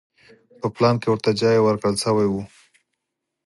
[0.59, 2.33] په پلان کې ورته ځای ورکړل شوی و.